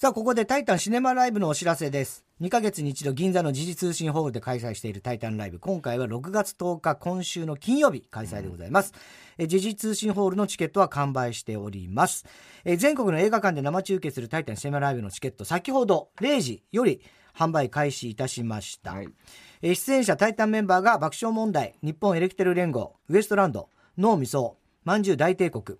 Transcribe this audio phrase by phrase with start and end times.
[0.00, 2.24] さあ、ここでタイタンシネマライブのお知らせです。
[2.40, 5.58] 2ヶ月に一度銀座の時事通信ホールで開催しているタイタンライブ。
[5.58, 8.94] 今回は6月10日、今週の金曜日開催でございます。
[9.38, 12.26] え時事通信ホールのチケットは完売しております。
[12.64, 17.02] え全国の映画館で生中継するタイタンシネマライブのチケット、先ほど0時より
[17.36, 18.92] 販売開始いたしました。
[18.92, 19.08] はい
[19.62, 25.76] えー出演者タイタンメンバーが爆笑問題日本エレキテル連合ウエストランド脳みそまんじゅう大帝国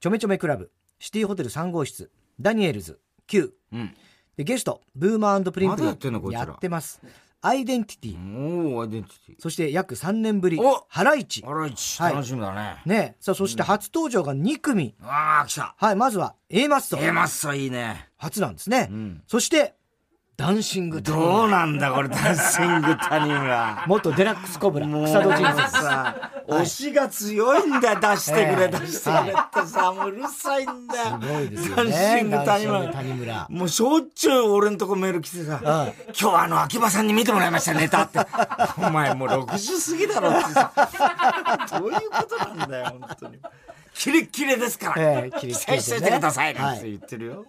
[0.00, 3.94] ちょめちょめクラブシティホテル3号室ダニエルズ Q うん。
[4.36, 7.00] でゲストブーマープリンプまだやってます。
[7.44, 8.72] アイデンティティ。
[8.72, 9.34] おおアイデンティティ。
[9.38, 10.60] そして約3年ぶり。
[10.60, 11.42] おハライチ。
[11.44, 12.14] あらいちはい。
[12.14, 13.16] 楽しみだね、ね。
[13.20, 15.74] さあそして初登場が2組、ああ来た。
[15.76, 16.98] はいまずは A マッソ。
[16.98, 18.08] A マッソいいね。
[18.16, 19.22] 初なんですね、ん。
[19.26, 19.74] そして
[20.36, 28.00] ダンシングどうなんだこれダンシング谷村元デラックスコブラ草戸人生さ推しが強いんだよ。
[28.00, 31.20] 出してくれ、ええ出してくれってさもううるさいんだよ。
[31.20, 35.94] すごいですよダンねシング谷村谷村もうしょっちゅう俺んとこメール来てさ、はい。
[36.18, 38.18] 今日あの秋葉さんに見てもらいましたネタって。
[38.78, 41.78] お前もう60過ぎだろってさ。
[41.78, 43.38] どういうことなんだよ本当に。
[43.94, 45.78] キレッキレですから、ええキレッキレでね。
[45.78, 46.78] 期待しといてくださいはい。
[46.78, 47.46] って言ってるよ、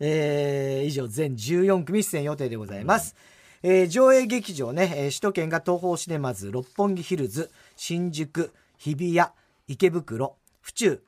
[0.00, 3.16] えー以上全14組出演予定でございます、
[3.62, 9.30] えー上映劇場ね、えー首都圏が東宝シネマズ六本木ヒルズ新宿日比谷
[9.66, 11.02] 池袋府中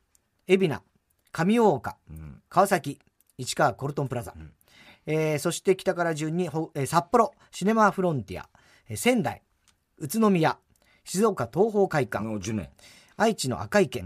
[0.46, 0.82] 海老名
[1.32, 1.96] 上大岡、
[2.48, 3.00] 川崎
[3.38, 4.34] 市川コルトンプラザ、
[5.06, 8.48] えーそして北から順に、ほえー札幌シネマフロンティア、
[8.88, 9.42] えー仙台
[9.98, 10.58] 宇都宮
[11.04, 12.70] 静岡東宝会館もう10年。
[13.16, 14.02] 愛知の赤池、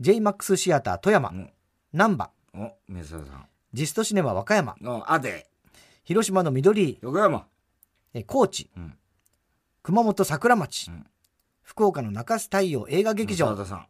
[0.00, 1.50] JMAX シアター富山、ん。
[1.92, 3.32] 難波お宮沢さ
[3.72, 5.49] ジストシネマ和歌山んおあで
[6.10, 7.46] 広島の緑井横山。
[8.14, 8.94] えー高知、ん。
[9.84, 11.06] 熊本桜町、ん。
[11.62, 13.46] 福岡の中洲太陽映画劇場。
[13.46, 13.86] 澤田さん。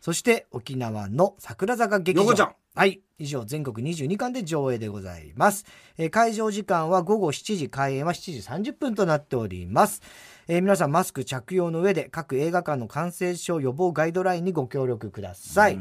[0.00, 2.22] そして沖縄の桜坂劇場。
[2.22, 2.54] 横ちゃん。
[2.74, 3.02] はい。
[3.18, 5.66] 以上全国22巻で上映でございます、
[5.98, 10.00] えー会場時間は午後7時開演は7時30分となっております、
[10.48, 15.78] えー皆さんマスク着用の上で各映画館の感染症予防ガイドラインにご協力ください、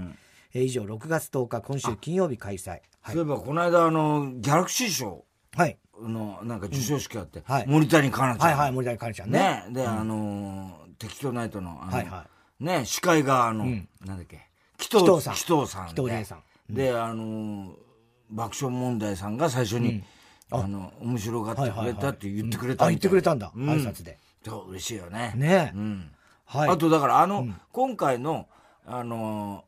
[0.54, 2.82] えー以上6月10日今週金曜日開催。
[3.00, 3.14] はい。
[3.14, 5.24] そういえばこの間あのギャラクシー賞
[5.56, 5.78] はい。
[6.02, 7.68] のなんか授賞式あって、はい。
[7.68, 8.50] 森谷香奈ちゃん。
[8.50, 9.64] はいはい森谷香ちゃんね。
[9.68, 9.74] ね。
[9.74, 12.28] で、あのー適当ナイトのあの、はいは
[12.60, 15.34] ね司会があの、なんだっけ紀藤さん。
[15.36, 15.94] 紀藤さんで。
[15.96, 16.74] 紀藤姉さん。
[16.74, 17.72] であのー
[18.32, 20.04] 爆笑問題さんが最初に、
[20.52, 20.68] あ。
[20.68, 23.70] の面白がってくれたって言ってくれたあ言ってくれたんだ、うん。
[23.70, 24.18] 挨拶で。
[24.68, 25.34] 嬉しいよね。
[25.36, 25.72] ね。
[25.74, 26.12] えうん。
[26.46, 26.70] はい。
[26.70, 28.48] あとだからあの、今回の
[28.86, 29.64] あの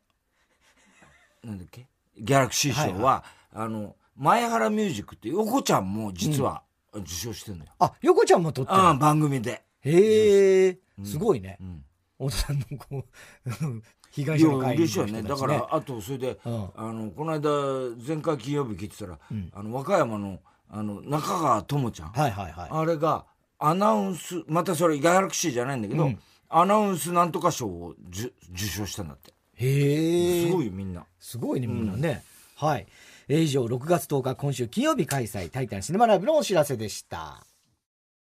[1.44, 1.86] ーなんだっけ
[2.18, 6.62] ギャラクシー賞は、あの前原ミュージックって横ちゃんも実は
[6.94, 9.62] 受賞してんのよ、あ横ちゃんも撮ってるうん、番組で。
[9.80, 11.58] へえ、すごいね。
[11.62, 11.84] ん。
[12.18, 13.04] 太田さんのこ
[13.46, 15.12] う、 被害者の会嬉しいよね。
[15.12, 16.70] の人たちだからあとそれで、うん。
[16.76, 19.18] あのこの間前回金曜日聞いてたら、
[19.52, 22.68] あの和歌山のあの中川智ちゃん、はいはいはい。
[22.70, 23.26] あれが
[23.58, 26.10] アナウンスまたそれギャラクシーじゃないんだけど、
[26.48, 29.32] アナウンスなんとか賞を受賞したんだって。
[29.54, 30.46] へえ。
[30.46, 31.06] すごいよみんな。
[31.18, 32.22] すごいね、みんなね。
[32.56, 32.86] はい。
[33.32, 37.46] えー以上、6月10日、今週金曜日開催、タイタンシネマライブのお知らせでした。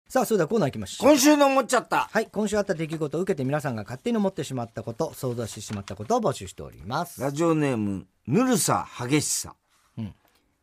[0.10, 1.10] さあ、それではコーナー行きましょう。
[1.12, 7.22] 今週の思っちゃったはい、今週あった出来事を受けて皆さんが勝手に思ってしまったこと、想像してしまったことを募集しております。
[7.22, 9.54] ラジオネームぬるさ激しさ、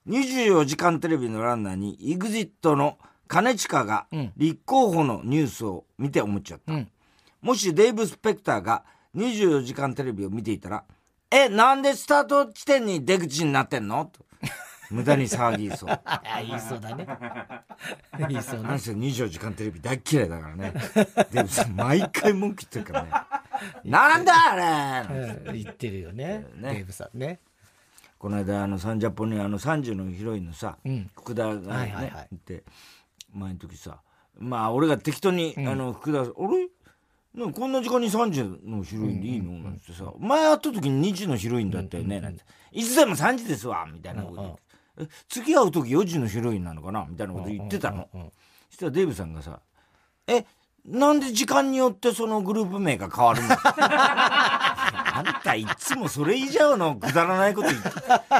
[0.08, 2.98] 24時間テレビのランナーに EXIT の
[3.30, 6.88] 兼近が立候補のニュースを見て思っちゃった、うん
[7.42, 8.84] もしデイブ・スペクターが
[9.16, 10.84] 24時間テレビを見ていたら
[11.28, 14.24] 「えなんでスタート地点に出口になってんの?」と
[14.92, 16.00] 無駄に騒ぎそう。
[16.04, 17.06] あ、 言いそうだね。
[18.28, 18.68] 言いそうね。
[18.68, 18.78] 何。
[18.78, 20.74] せ24時間テレビ大っ嫌いだからね。
[21.32, 23.28] デイブさん毎回文句言ってるから
[23.82, 23.90] ね。
[23.90, 25.22] なんだあれ。
[25.48, 25.62] うん。
[25.62, 26.44] 言ってるよね。
[26.56, 26.74] ね。
[26.74, 27.40] デーブさんね。
[28.18, 31.10] この間あのサンジャポにあの30のヒロインのさ、ん。
[31.14, 32.34] 福田がね、はいはいはい。
[32.34, 32.62] いて
[33.32, 34.00] 前の時さ
[34.38, 36.68] まあ俺が適当に、あの福田「あれ？
[37.34, 44.62] なんかこんな時間に30のヒロインでいいの?」なんてさ「前会った時に2時のヒロインだったよね」なんて「いつでも3時ですわ」みたいなこと言って。
[44.62, 44.71] え
[45.28, 48.08] 次会う時4時のヒロインなのかな?」みたいなこと言ってたの、
[48.70, 49.60] そしたらデイブさんがさ
[50.26, 50.44] 「え
[50.84, 53.48] なんで時間によってそのグループ名が変わるの？
[55.14, 57.90] あんたいつもそれ以上のくだらないこと言って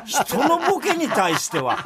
[0.07, 1.77] 人のボケに対しては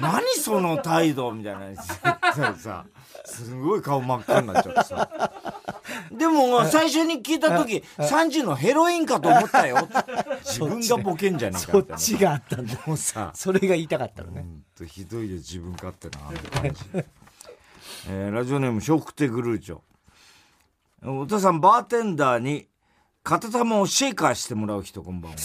[0.00, 1.32] 何その態度？
[1.32, 1.74] みたいな。
[2.58, 2.84] さ
[3.24, 5.08] すごい顔真っ赤になっちゃってさ
[6.12, 9.88] でも最初に聞いた時30のヘロインかと思ったよ
[10.44, 12.78] 自分がボケんじゃねえかそみいなったちがあったんだ。
[12.86, 14.44] もうさそれが言いたかったのね。
[14.76, 16.30] とひどいよ自分勝手な
[18.08, 19.80] えーラジオネーム笑福亭グルーチョ
[21.06, 22.68] お父さんバーテンダーに
[23.22, 25.38] 片玉をシェイカーしてもらう人こんばんは。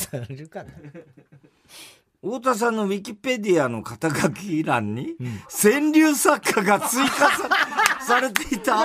[2.21, 5.15] 太田さんのウィキペディアの肩書き欄に、
[5.49, 7.49] 川柳作家が追加さ
[8.01, 8.83] されていた。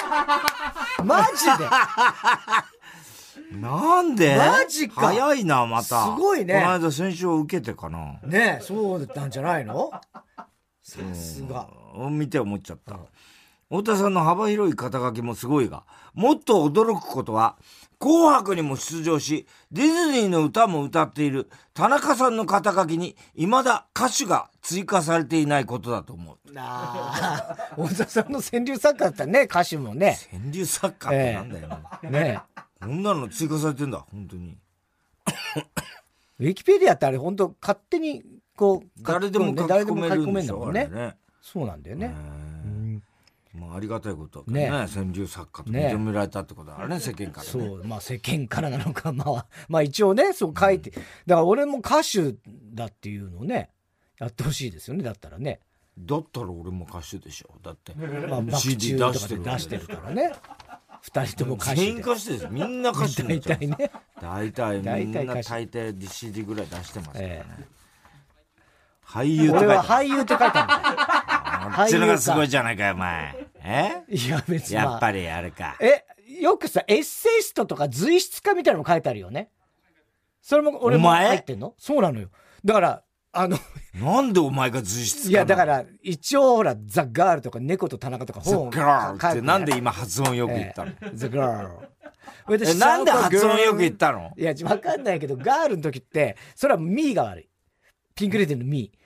[1.04, 1.44] マジ
[3.52, 3.60] で。
[3.60, 4.36] なんで？
[4.36, 5.08] マジか。
[5.08, 6.06] 早いな、また。
[6.06, 6.54] すごいね。
[6.54, 8.18] この間選手を受けてかな。
[8.24, 9.90] ねえそうなんじゃないの？
[10.82, 11.68] さすが。
[11.96, 12.18] うん。
[12.18, 12.98] 見て思っちゃった。
[13.70, 15.84] 太田さんの幅広い肩書きもすごいが、
[16.14, 17.56] もっと驚くことは、
[18.04, 26.38] 紅白にも出場し、ディズニーの歌も歌っている田中さんの肩書きに、未だ歌手が追加されていないことだと思う。
[26.54, 31.68] ああ太田さんの川柳作家だったらね歌手もね川柳作家ってなんだよ。
[32.02, 32.40] ね
[32.78, 34.58] こんなの追加されてんだ、本当に。
[36.40, 38.22] ウィキペディアってあれ本当勝手に
[38.54, 41.16] こう誰でも書き誰でも込めるんだもんね。
[41.40, 42.43] そうなんだよね、うん
[43.54, 44.68] まあ、ありがたいことねね。
[44.70, 45.92] 川柳作家とね。
[45.94, 47.50] 認められたってことだからね、世間からね。
[47.50, 47.84] そう。
[47.84, 52.34] まあ世間からなのかまあ まあ一応ねそう書いて、だから俺も歌手
[52.72, 53.70] だっていうのをね
[54.18, 55.60] やってほしいですよねだったらね、
[55.96, 57.54] だったら俺も歌手でしょ。
[57.62, 57.94] だって。
[57.94, 60.32] まあ、爆 CD 出してるで出してるからね。
[61.02, 62.48] 二人とも歌手全員で歌手です。
[62.50, 63.90] みんな歌手になっちゃう大体ね。
[64.20, 67.44] 大体みんな大体 CD ぐらい出してますからね。
[67.60, 67.64] え
[69.06, 70.08] 俳優って書い俺はてある。
[70.08, 73.43] 俳優って書いてああっちのがすごいじゃないかよ、お前。
[73.64, 75.76] えるいや別に、まあ、やっぱりあれか。
[75.80, 76.04] え
[76.40, 79.50] よくさエッセイストとか随筆家みたいなの書いてあるよね。
[80.40, 81.74] それも俺も入ってんの？
[81.78, 82.28] そうなのよ。
[82.64, 83.02] だから
[83.32, 83.58] あの
[83.94, 91.10] なんでお前が随筆いやだから一応ほら「ザ・ガール」とか「猫と田中」とかザ・本をガール書いってなんで今発音よく言ったの、ええ。
[91.14, 91.88] The Girl
[92.50, 94.32] えなんで発音よく言ったの？
[94.36, 97.48] いやわかんないけどガールの時ってそれはミーが悪い。
[98.14, 99.03] ピンクレディーのミー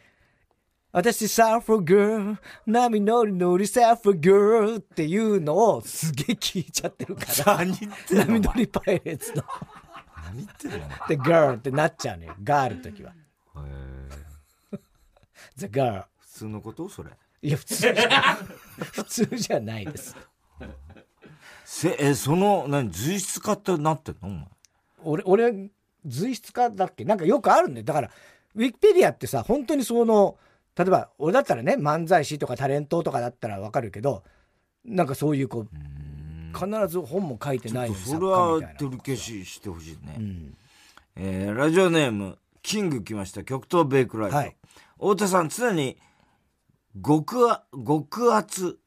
[0.91, 8.25] 私サーファーガール波乗り乗りサーファーガールっていうのをすげえ聞いちゃってるから何言ってんの？
[8.25, 9.45] 波乗りパイレーツの
[10.25, 10.79] 何言ってんの？
[11.09, 12.35] で、ガールってなっちゃうのよ。
[12.43, 13.13] ガールの時は。
[13.13, 13.15] へ
[14.73, 14.79] え
[15.57, 16.05] The girl.
[16.21, 16.89] 普通のこと？
[16.89, 17.11] それ。
[17.43, 17.95] いや、普通じゃ、
[18.93, 20.17] 普通じゃないです。
[21.65, 24.49] せえ、その、何、随筆家ってなってんの？
[25.05, 25.23] お前。
[25.23, 25.71] 俺、俺、
[26.07, 27.05] 随筆家だっけ？
[27.05, 27.85] なんかよくあるんだよ。
[27.85, 28.11] だから、
[28.55, 30.37] ウィキペディアってさ、本当にその、
[30.79, 34.23] 例えば、俺だったらね、漫才師とかタレントとかだったらわかるけど、
[34.85, 35.69] なんかそういうこう、
[36.57, 40.15] 必ず本も書いてないのにそれは取り消ししてほしいね。
[40.19, 40.57] うん。
[41.17, 43.43] えーラジオネーム、キング来ました。
[43.43, 44.37] 極東ベイクライト。
[44.37, 44.57] はい
[44.99, 45.97] 太田さん、常に
[47.05, 48.79] 極あ極圧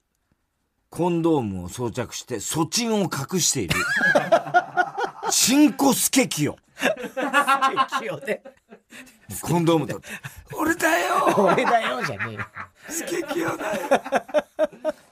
[0.90, 3.76] コンドームを装着して、粗鎮を隠している。
[5.30, 6.58] チンコスケキヨ。
[8.00, 8.44] 敵をね、
[9.42, 10.02] コンドームと。
[10.58, 12.40] 俺だよ俺だよ、じゃねえよ。
[12.90, 13.80] スケキヨだよ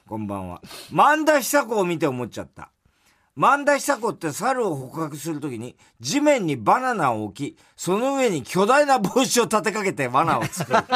[0.06, 0.60] こんばんは。
[0.90, 2.70] 万田久子を見て思っちゃった。
[3.36, 10.78] 万田久子って猿を捕獲するときに地面にバナナを置き、その上に巨大な帽子を立てかけて罠を作る。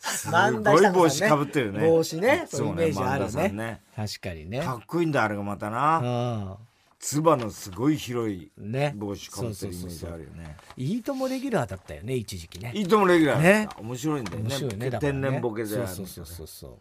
[0.00, 1.86] すごい帽子かぶってるね。
[1.86, 2.46] 帽子ね。
[2.48, 3.48] そういうイメージあ万るね。
[3.50, 3.80] ね。
[3.94, 4.60] 確かにね。
[4.60, 5.98] かっこいいんだ、あれがまたな。
[5.98, 6.56] うん。
[7.02, 8.94] つばのすごい広いね。
[8.96, 10.56] 帽子かぶってるイメージあるよね。
[10.76, 12.70] いいともレギュラーだったよね、一時期ね。
[12.76, 13.68] いいともレギュラーね。
[13.76, 14.58] 面白いんだよね。
[14.76, 14.98] ね、ね。
[15.00, 16.80] 天然ボケであるそうそうそうそう。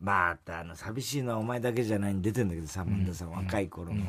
[0.00, 4.02] またあの寂しいのはお前だけじゃないに出てんだけどさ萬田さん、若い頃の、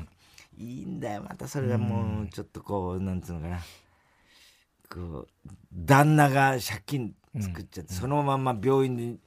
[0.57, 3.59] いいんだよまたそれがもうちょっとこうなんつうのかな。
[4.89, 5.27] こう
[5.71, 9.19] 旦那が借金作っちゃって、そのまま病院で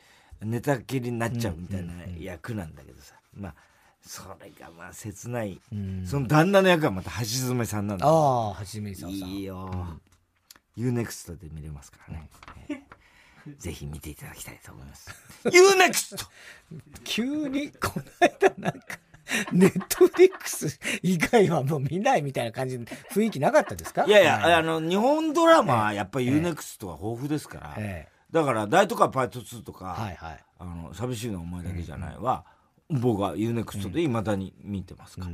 [0.43, 3.55] 寝たきりになっちゃうみたいな役なんだけどさ、まあ
[4.11, 5.61] それがまあ切ない、
[6.07, 8.07] その旦那の役はまた橋爪さんなんだ。
[8.07, 9.11] ああ、はじめさん。
[9.11, 9.71] いいよ、
[10.79, 12.31] UNEXT で見れますからね、
[12.71, 12.75] え
[13.51, 15.11] ーぜひ見ていただきたいと思います。
[15.45, 16.27] UNEXT!
[17.05, 18.99] 急に、この間なんか、
[19.53, 24.05] ネットフリックス以外はもう見ないみたいな感じの雰囲気なかったですか？
[24.07, 24.55] いやいや、はい。
[24.55, 28.13] あの、日本ドラマはやっぱり UNEXT は豊富ですから、ええ。
[28.33, 30.45] だから、大都会パイト2とか、はいはい。
[30.59, 32.45] あの、寂しいのはお前だけじゃないは、
[32.89, 35.33] 僕は UNEXT で未だに見てますから。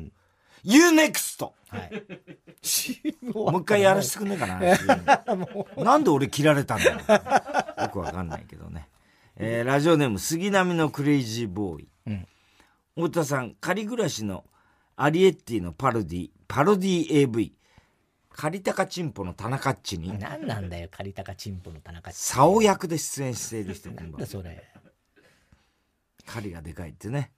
[0.65, 1.45] UNEXT!
[1.69, 3.25] は い。
[3.35, 5.35] もう一回やらせてくんねえかな
[5.85, 7.01] なんで俺切られたんだろ
[7.79, 8.89] うよくわかんないけどね。
[9.37, 11.89] えーラジオネーム、杉並のクレイジーボーイ。
[12.07, 12.27] うん
[12.97, 14.45] 太田さん、仮暮らしの
[14.95, 17.53] アリエッティのパロディ、パロディ AV、
[18.31, 24.63] 借高チンポの田中っちに、何なんだよ、借高チンポの田中さ竿役で出演している人、こんばんはそれ。
[26.25, 27.33] 狩りがでかいってね。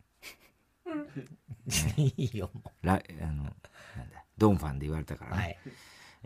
[1.96, 3.54] いいよ、もラあの、なんだ、
[4.38, 5.36] ドンファンで言われたからう。
[5.36, 5.42] ね。
[5.42, 5.58] はい。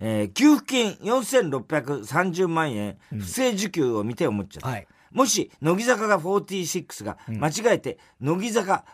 [0.03, 4.69] えー給付金4630万円不正受給を見て思っちゃった。
[4.69, 4.87] はい。
[5.11, 8.85] もし、乃木坂が46が間違えて、乃木坂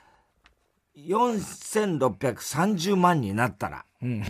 [0.96, 4.24] 4630万になったら、うん。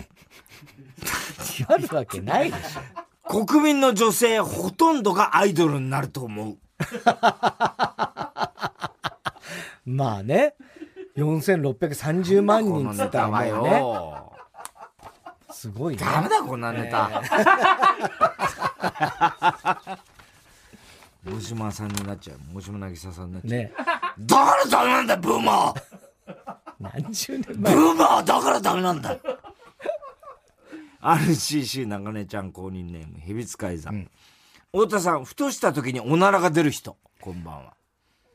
[1.69, 3.47] あるわけないでしょ。
[3.47, 6.59] 国民の女性ほとんどがアイドルになると思う。
[9.85, 10.55] まあね。
[11.17, 13.49] 4630万人っつったらね。
[13.51, 14.33] よ。
[15.51, 16.03] すごいね。
[16.05, 17.23] ダメだ、こんなネタ。
[21.27, 22.39] 大島さんになっちゃう。
[22.55, 23.51] 大島渚さんになっちゃう。
[23.51, 23.73] ね。
[24.21, 25.83] だからダメなんだよ、ブーマー
[26.79, 27.75] 何十年ブ前。
[27.75, 29.21] ーマーだからダメなんだよ
[31.01, 33.91] RCC 中根ちゃん公認ネーム、ヘビ使い座。
[34.73, 36.97] 太田さん、ふとした時におならが出る人。
[37.21, 37.75] こんばんは。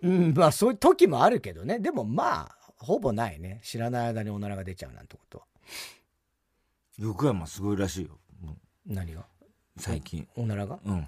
[0.02, 1.80] うん、まあそういう時もあるけどね。
[1.80, 3.62] でもまあ、ほぼないね。
[3.64, 5.46] 知らない間におならが出ちゃうなんてことは。
[6.98, 8.20] 横山すごいらしいよ。
[8.42, 9.26] もう何が？
[9.78, 10.28] 最近。
[10.36, 10.80] おならが？
[10.86, 11.08] うん。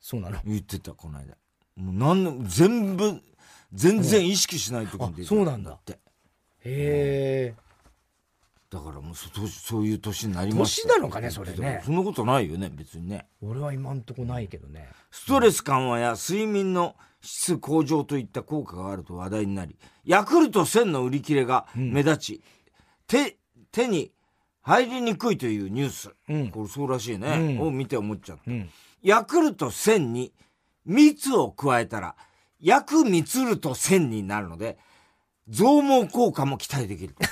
[0.00, 0.38] そうなの？
[0.44, 1.36] 言ってた、この間。
[1.76, 3.20] もうなんの、全部、
[3.72, 5.92] 全然意識しない時に出てあそうなんだって。
[5.92, 5.98] へ
[6.64, 7.54] え。
[8.70, 14.88] だからもうそ年そういう年になりました年なのかねそれねそんなことないよね別にね俺は今んとこないけどね。
[15.10, 22.42] ストレス緩和や睡眠の質向上といった効果があると話題になりヤクルト1000の売り切れが目立ち、
[23.06, 23.36] 手
[23.70, 24.12] 手に
[24.60, 26.50] 入りにくいというニュース、うん。
[26.50, 27.68] これそうらしいね、うん。
[27.68, 28.70] を見て思っちゃった、うん。
[29.02, 30.32] ヤクルト1000に
[30.86, 32.14] 蜜を加えたら
[32.60, 34.78] ヤクミツルト1000になるので
[35.48, 37.14] 増毛効果も期待できる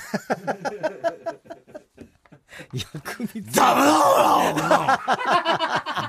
[2.73, 4.99] 薬味ダメだか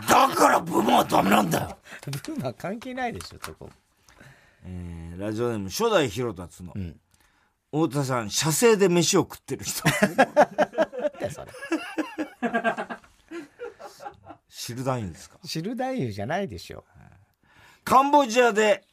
[0.08, 3.70] らだからブーマはダメなんだよブーマー関係ないでしょ、そこ。
[4.64, 6.96] えーラジオネーム初代広達の、ん
[7.70, 9.82] 太田さん射精で飯を食ってる人
[11.20, 11.50] でそれ。
[14.49, 15.38] 知る男優ですか？
[15.44, 16.84] 知る太夫じゃないでしょ。
[17.84, 18.84] カンボジアで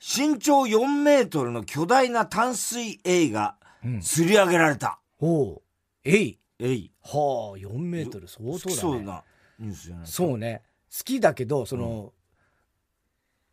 [0.00, 3.56] 身長4メートルの巨大な淡水エイが
[4.02, 5.62] 釣り上げられた、おう。
[6.04, 6.14] えい。
[6.14, 8.28] エイはあ、4メートル。
[8.28, 8.72] 相好当だね。
[8.74, 9.24] きそうな
[9.58, 10.62] ニュースじゃないそうね。
[10.96, 12.12] 好きだけど、その、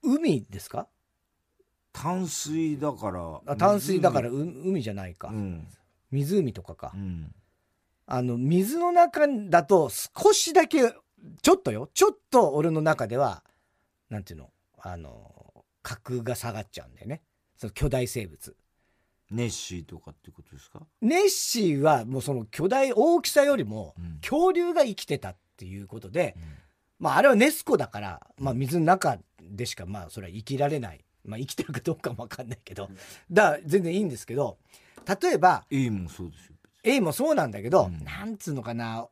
[0.04, 0.88] 海ですか？
[1.94, 5.68] 淡水だからあ淡水だからう海じゃないか、うん、
[6.12, 7.34] 湖とかか、うん、
[8.06, 10.94] あの水の中だと少しだけ
[11.42, 11.90] ちょっとよ。
[11.96, 13.44] ちょっと俺の中では
[14.12, 14.52] なんていうの？
[14.78, 17.24] あの格が下がっちゃうんだよね。
[17.56, 18.56] その巨大生物
[19.30, 20.82] ネッシーとかってことですか？
[21.02, 24.20] ネッシーはもうその巨大大きさよりもうん。
[24.22, 26.36] 恐竜が生きてたっていうことで、
[27.00, 32.90] まああれはネスコだから、まあ、水の中でしかまあそれは生きられない、まあ、生きてるかどうかも分かんないけど
[33.32, 34.58] だから全然いいんですけど
[35.22, 36.56] 例えばエイもそうですよ。
[36.84, 38.04] エイもそうなんだけど、うん。
[38.04, 39.08] なんつうのかな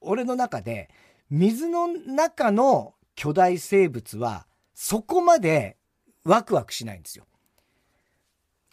[0.00, 0.90] 俺の中で
[1.30, 5.76] 水の中の巨大生物はそこまで
[6.24, 7.26] ワクワクしないんですよ。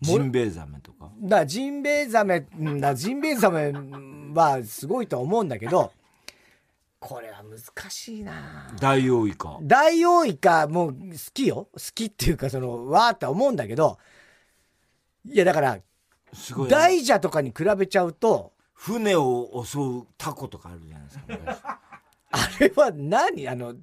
[0.01, 1.11] ジンベエザメとか？
[1.21, 3.71] だジンベエザメうんだジンベエザメ
[4.33, 5.91] はすごいとは思うんだけど
[6.99, 8.75] これは難しいな。
[8.79, 9.57] ダイオウイカ。
[9.61, 10.97] ダイオウイカもう好
[11.33, 11.67] きよ。
[11.73, 13.97] 好きっていうかそのわーって思うんだけど
[15.25, 15.79] いやだから
[16.33, 21.57] すごい大蛇とかに比べちゃうと船を襲うタコとかあるじゃないですか昔。
[22.29, 23.47] あれは何？
[23.47, 23.73] あの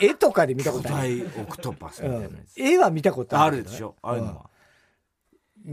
[0.00, 2.44] 絵とかで見たこ巨とある、大オクトパスみたいなやうん。
[2.46, 3.62] つ、絵は見たことああるね。
[3.62, 3.94] るでしょ？
[4.02, 5.72] ああいうのは、うー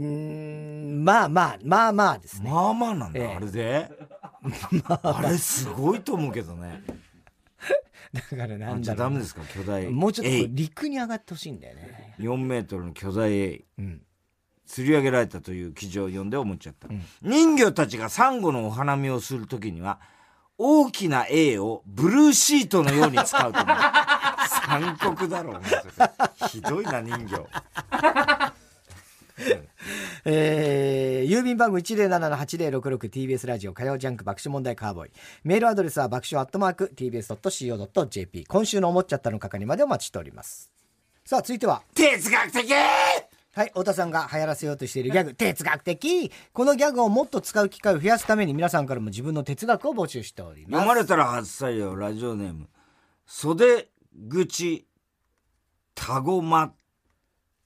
[1.00, 2.50] んまあまあまあまあですね。
[2.50, 3.36] まあまあなんだ、ええ。
[3.36, 3.90] あれで、
[5.02, 6.82] あれすごいと思うけどね。
[8.12, 9.42] だからなあんだろうじゃあダメですか？
[9.54, 12.14] 巨大もうちょっと陸に上がってほしいんだよね。
[12.18, 13.64] 4メートルの巨大エイ。
[13.78, 14.02] うん。
[14.66, 16.86] 釣り上げられたという記事を読んで思っちゃった、
[17.22, 19.98] 人魚たちがサンゴのお花見をするときには
[20.58, 23.76] 大きな A をブルーシートのように使うと思う。
[24.70, 25.82] 残酷だろお前それ。
[26.50, 27.48] ひどいな人魚
[30.24, 35.10] えー、郵便番号 107-8066TBS ラジオ火曜ジャンク爆笑問題カーボーイ。
[35.44, 40.70] メールアドレスは爆笑アットマーク TBS.CO.JP 今週の思っちゃったの係までお待ちしております。
[41.24, 42.74] さあ続いては哲学的！
[43.52, 46.30] はい太田さんが流行らせようとしているギャグ哲学的！
[46.52, 50.70] このギャグをもっと使う機会を増やすために皆さんからも自分の哲学を募集しております。
[50.72, 52.68] 読まれたら初採用ラジオネーム。
[53.26, 53.88] 袖
[54.28, 54.86] 口
[55.94, 56.72] たごま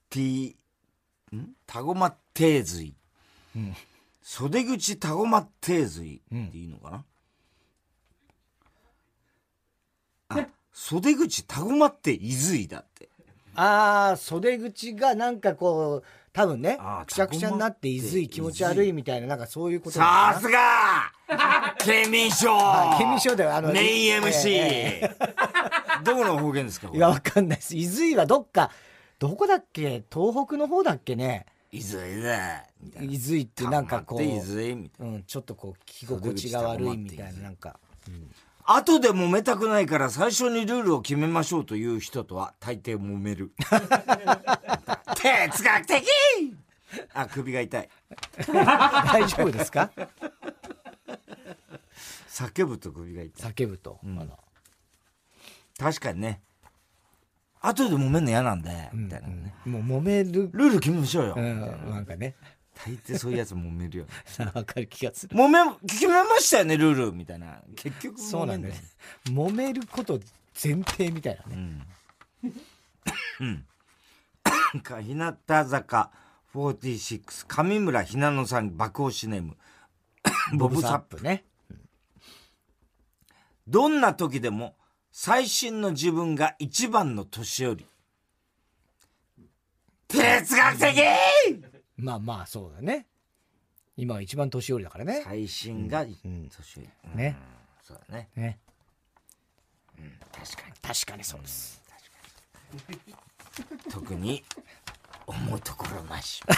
[0.09, 0.55] ティ
[1.35, 1.95] んたご
[2.35, 2.93] まてずい、
[4.21, 7.05] 袖口たごまてずいっていいのかな、
[10.41, 13.07] あ袖口たごまっていずいだって。
[13.55, 16.77] ああ袖口がなんかこう多分ね
[17.07, 21.13] くしゃくしゃになっていずい気持ち悪いみたいななんかそういうことさすが！
[21.79, 25.15] 県民賞はい県民賞だよあのメイン MC、え
[26.03, 27.77] どこの方言ですかいやわかんないです。
[27.77, 28.71] いずいはどっか
[29.19, 30.03] どこだっけ？
[30.13, 31.45] 東北の方だっけね？
[31.71, 37.79] いずいだみたいないずいってなんかこういずいみたいなうん、ちょっとこう着心地が悪いみたいななんか、
[38.63, 43.51] 後で揉めたくないから最初にルールを決めましょうという人とは大抵揉める。
[45.15, 46.05] 哲学的
[47.13, 47.89] あ、首が痛い。
[48.47, 49.91] 大丈夫ですか？
[52.29, 53.51] 叫ぶと首が痛い。
[53.51, 53.99] 叫ぶと。
[54.03, 54.37] あら
[55.77, 56.41] 確かにね。
[57.67, 59.53] 後で揉めんの嫌なんで、みたいなね。
[59.65, 60.49] もう揉める。
[60.53, 61.35] ルール決めましょうよ。
[61.37, 61.59] うん、
[61.91, 62.35] なんかね。
[62.75, 64.11] 大抵そういうやつ揉めるよね。
[64.53, 65.35] わかる気がする。
[65.35, 67.61] 揉め、決めましたよね、ルールみたいな。
[67.75, 68.75] 結局そうなんだよ。
[69.25, 70.19] 揉めること
[70.61, 71.87] 前提みたいなね。
[74.83, 76.11] か日向坂
[76.53, 79.57] 46上村ひなのさん爆押しネーム
[80.53, 81.45] ボブサップね。
[83.67, 84.75] どんな時でも
[85.17, 87.85] 最新の自分が一番の年寄り。
[90.09, 91.01] 哲学的！
[91.95, 93.07] まあまあ、そうだね。
[93.95, 95.21] 今は一番年寄りだからね。
[95.23, 96.17] 最新が年
[96.75, 97.17] 寄り、うん。
[97.17, 97.37] ね。
[97.81, 98.27] そうだね。
[98.35, 98.59] ね。
[100.33, 100.73] 確かに。
[100.81, 101.81] 確かにそうです。
[103.89, 104.43] 特に
[105.25, 106.43] 思うところなし。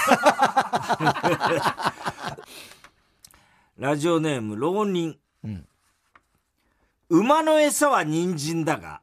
[3.77, 5.19] ラジオネーム浪人、
[7.09, 9.01] 馬の餌は人参だが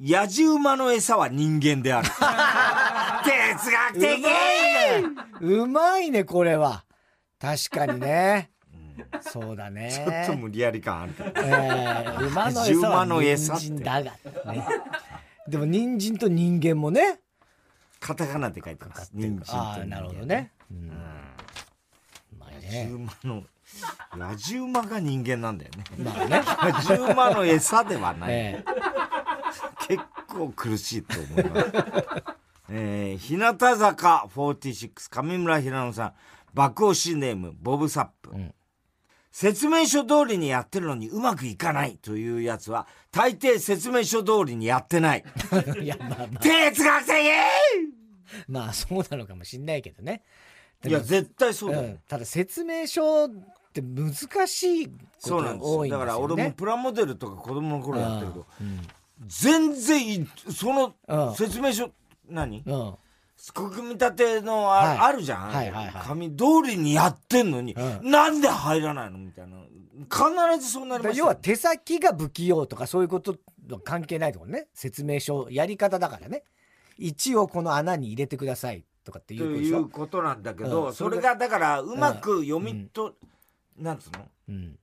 [0.00, 2.08] 野じ馬の餌は人間である
[3.24, 4.24] 哲学的
[5.40, 6.84] うまいね、これは。
[7.40, 8.50] 確かにね。
[9.20, 9.90] そうだね。
[9.90, 14.12] ちょっと無理やり感あるけどえー馬の餌は人参だが。
[14.52, 14.66] ね。
[15.48, 17.20] でも人参と人間もね。
[18.00, 20.52] カタカナで書いてます人参と人間ああ、なるほどね。
[20.70, 20.88] うん。
[20.88, 20.92] う
[22.38, 22.88] まいね。
[22.90, 23.42] 馬の
[24.16, 26.42] 野じ馬が人間なんだよねまあね。
[26.88, 28.64] 野じ馬の餌ではない、え
[29.88, 31.66] 結構苦しいと思います。
[32.68, 36.12] えー、日向坂46上村ひなのさん
[36.54, 38.52] 爆押しネームボブサップ、ん
[39.30, 45.24] 説明書通りにやってるのにうまくいかないというやつは大抵説明書通りにやってない
[45.78, 46.38] え いや、まあまあ。
[46.40, 47.14] 哲学的
[48.48, 50.22] まあ、そうなのかもしんないけどね。
[50.84, 53.28] いや絶対そうだよ、うん、ただ説明書っ
[53.72, 54.14] て難
[54.46, 58.46] しいことそうなんですよが多いんですよ、ね、だから俺もプラモデルとか子供の頃やってると。
[58.60, 58.80] うん
[59.26, 60.76] 全然いそうん。
[61.08, 61.90] の説明書
[62.28, 62.62] 何？
[62.66, 62.94] うん。
[63.54, 64.98] 組み立てのあ,、はい。
[64.98, 65.92] あるじゃん、はいはいはい。
[66.04, 69.56] 紙通りにやってんのに、うなんで入らないのみたいな。
[70.10, 71.02] 必ずそうなりますよ。
[71.02, 73.36] だから要は手先が不器用とかそういうこと
[73.68, 74.68] の関係ないところね。
[74.74, 76.44] 説明書やり方だからね。
[76.98, 79.78] 1をこの穴に入れてくださいとかっていとうことでしょ？
[79.78, 80.92] いうことなんだけど、うん。
[80.92, 83.14] それがだからうまく読みと、
[83.78, 84.28] なんつうの？
[84.48, 84.78] うん。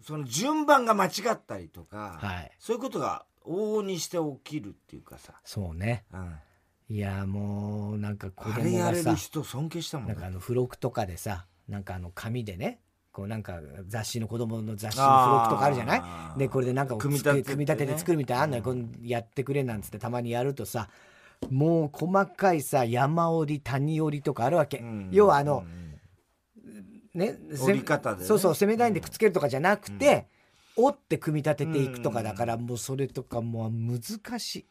[0.00, 2.52] その順番が間違ったりとか、はい。
[2.58, 6.04] そういうことが往々にして起きるっていうかさ、そうね。
[6.14, 6.34] うん。
[6.90, 10.14] いやもうなんか子あれやれる人尊敬したもんね。
[10.14, 12.80] なんかあの付録とかでさなんかあの紙でね
[13.12, 15.96] こうなんか雑誌の子供の雑誌の付録とかあるじゃな
[16.36, 16.38] い？
[16.38, 18.62] でこれでなんかを組み立て組み立てて作るみたいなのあんのよ。
[18.62, 20.88] こんやってくれなんつってたまにやるとさ
[21.50, 25.08] もう細かいさ山折り谷折りとかあるわけ、うん。
[25.12, 25.78] 要はあのうん
[27.14, 28.26] ね折り方でね。
[28.26, 30.26] そうそう攻め台でくっつけるとかじゃなくて、
[30.76, 34.66] 折って組み立てていくとかだから、もうそれとかもう難しい。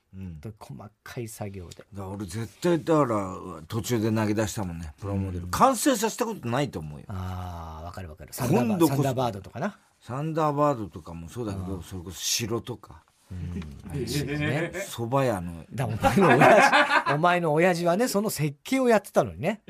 [0.57, 1.83] 細かい作業で。
[1.93, 3.35] ら俺絶対だから
[3.67, 7.05] 途中で投げ出したもんねプロモデル、完成させたことないと思うよ。
[7.09, 8.33] ああわかるわかる。
[8.33, 9.77] サンダーバードとかな。
[9.99, 14.71] サンダーバードとかもそうだけど、それこそ城とかね。
[14.87, 15.65] 蕎麦屋の。
[15.71, 19.61] だお前の親父 お前の親父はねその設計をやってたのにね。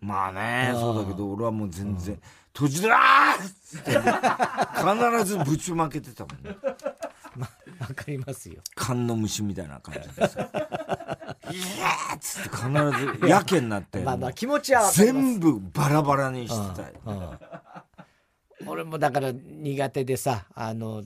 [0.00, 2.20] まあねそうだけど俺はもう全然
[2.52, 6.56] 途中で「あーっ!」つって必ずぶちまけてたもんね。
[7.80, 8.60] わかりますよ。
[8.74, 10.40] 缶の虫みたいな感じでさ
[11.50, 16.94] 「いやー!」っつって必ずやけになってまあまあ気持ちは全部バラバラにしてたよ。
[17.06, 18.68] うん。
[18.68, 21.04] 俺もだから苦手でさあの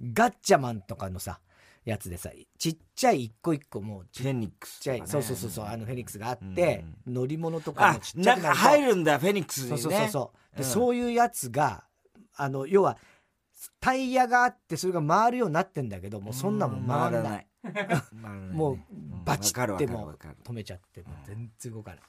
[0.00, 1.40] ガッチャマンとかのさ
[1.84, 5.12] やつでさちっちゃい一個一個もうフェニックスちゃい、とかね。
[5.12, 9.78] そうそうそうそうあのフェニックスがあって、乗り物とかあもちっちゃくな入るんだフェニックスにね。
[9.78, 10.56] そうそうそうそう。
[10.56, 10.68] で、うん。
[10.68, 11.84] そういうやつが
[12.36, 12.98] あの要は
[13.80, 17.46] タイヤがあってそれが回るようになってんだけどもうそんなもん回らない。
[18.52, 18.78] もう
[19.24, 22.00] バチっても止めちゃってもう全然動かない。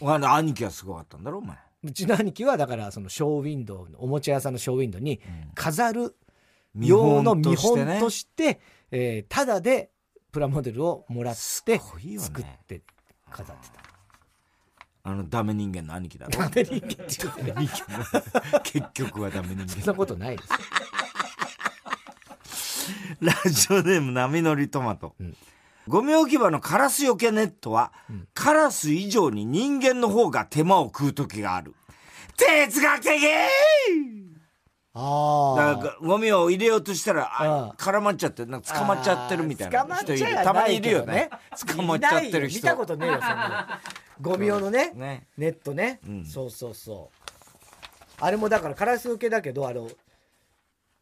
[0.00, 1.56] お前兄貴はすごかったんだろお前。
[1.82, 5.20] うちの兄貴はだからそのショーウィンドウのおもちゃ屋さんのショーウィンドウに
[5.54, 6.25] 飾る見
[6.80, 8.60] 用の見本としてね
[8.90, 9.90] えー、ただで
[10.32, 11.40] プラモデルをもらって
[12.18, 12.82] 作って
[13.30, 13.80] 飾ってた。
[15.02, 16.32] あのダメ人間の兄貴だろ。
[16.32, 17.06] ダメ人間って
[17.44, 17.68] 言うね
[18.64, 20.48] 結局はダメ人そん間なことないです。
[23.20, 25.36] ラジオネーム波乗りトマト、ん。
[25.88, 27.92] ゴミ置き場のカラスよけネットは、
[28.34, 31.74] カラス以上に人間の方が手間を食う時がある。
[32.36, 34.35] 哲学的。
[34.96, 40.26] だからゴミを入れようとしたら、あうん絡まっちゃって、なんか捕まっちゃってるみたいな捕まっ人いる。
[40.26, 41.28] ちゃたまにいるよね。
[41.74, 42.58] 捕まっちゃってる人。
[42.58, 43.80] 見たことねえよ、そんな
[44.20, 44.30] の。
[44.30, 45.26] ゴミ用のね、ね。
[45.36, 47.28] ネットね、うんそうそうそう。
[48.18, 49.90] あれもだからカラス受けだけど、あの、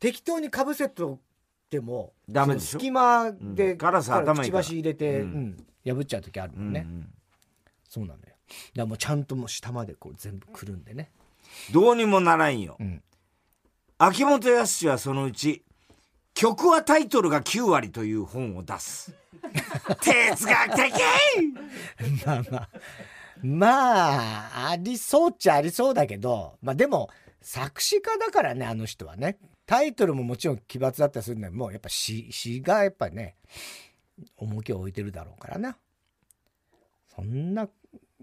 [0.00, 1.18] 適当にかぶせとっ
[1.70, 2.78] ても、ダメでしょ？
[2.80, 6.84] 隙間で、うんカラス頭くちばし入れて、ううんん、破っちゃう時あるもんね。
[6.84, 7.08] うん
[7.88, 8.26] そうなのよ。
[8.26, 8.36] だか
[8.74, 11.12] らもうちゃんともう下までこう全部くるんでね。
[11.72, 12.76] どうにもならんよ。
[12.80, 13.00] うん。
[13.96, 15.62] 秋元康はそのうち、
[16.34, 19.14] 曲はタイトルが9割という本を出す。
[20.02, 20.92] 哲学的
[22.26, 22.68] まあまあ。
[23.42, 29.38] まあ、ありそうっちゃありそうだけど、まあでも、作詞家だからね、あの人はね。
[29.66, 33.36] タイトルももちろん奇抜だったりするんだけど、もうやっぱ詩、詩がやっぱね、
[34.36, 35.76] 重きを置いてるだろうからな。
[37.14, 37.68] そんな、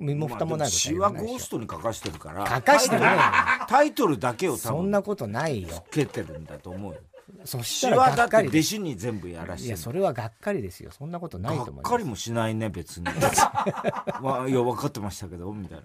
[0.01, 1.11] 身も蓋もないこと詩は。
[1.11, 2.45] ゴーストに書かしてるから。
[2.47, 3.21] 書かしてないよ。
[3.67, 5.69] タイトルだけを多分そんなことないよ。
[5.69, 6.99] つけてるんだと思うよ。
[7.45, 8.49] そしたらがっかり。
[8.49, 10.91] 弟子に全部やらしてるいや、それはがっかりですよ。
[10.91, 11.83] そんなことないと思います。
[11.83, 13.05] がっかりもしないね別に
[14.21, 15.83] わいや分かってましたけどみたいな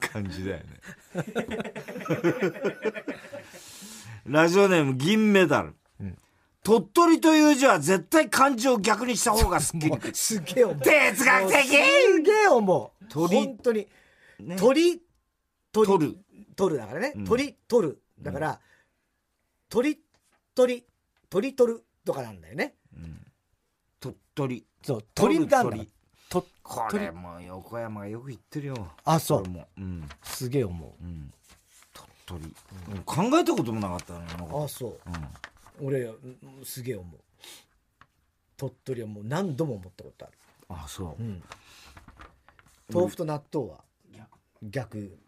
[0.08, 0.64] 感じだよね
[4.26, 5.74] ラジオネーム銀メダル、
[6.68, 10.80] 鳥取という字は絶対漢字を逆にした方がすっきすげえ思う。
[10.82, 11.72] 哲学的す
[12.20, 13.04] げえ思う。
[13.06, 13.88] 鳥本当に。
[14.40, 15.02] ね鳥、
[15.72, 16.18] 鳥、取る
[16.54, 17.14] 取るだからね。
[17.16, 18.02] うん鳥、取る。
[18.20, 18.60] だから、
[19.70, 19.98] 鳥、
[20.54, 20.84] 鳥、
[21.30, 22.74] 鳥取るとかなんだよね。
[23.98, 25.90] 鳥取そう、鳥なんだ鳥。
[26.28, 29.44] と、これもう横山がよく言ってるよあ、そう。
[29.48, 31.32] もうんすげえ思うん
[32.26, 32.54] 鳥取、
[32.90, 34.64] うん考えたこともなかったねなんかう。
[34.64, 34.90] あ、そう。
[35.06, 35.14] うん
[35.80, 37.20] 俺、うんすげえ思う。
[38.56, 40.38] 鳥取はもう何度も思ったことある。
[40.68, 41.42] あそううん。
[42.92, 43.84] 豆腐と納豆は
[44.62, 45.18] 逆、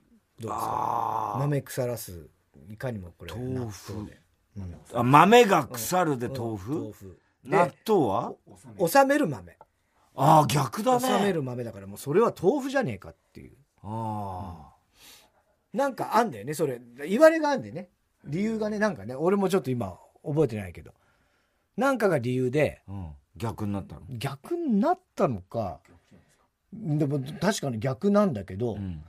[0.41, 1.37] どうですか？
[1.39, 2.29] 豆腐らす、
[2.69, 4.21] いかにもこれ、豆納腐豆で。
[4.57, 7.21] うんあ豆が腐るで豆うん腐、豆腐。
[7.45, 8.35] 納で、豆は？
[8.89, 9.57] 収める豆。
[10.17, 13.53] ああ逆だね収める豆だからもうそれは豆腐じゃねえかっていう。
[13.85, 14.75] あ
[15.73, 16.81] なんかあんだよね、それ。
[17.09, 17.89] 言われがあんだよね。
[18.25, 20.93] 理由がね、なんかね、俺もちょっと今覚えてないけど。
[21.77, 24.03] なんかが理由で、あ、うん、逆になったの？
[24.11, 25.81] 逆になったのか、
[26.73, 29.03] でも確かに逆なんだけど、うん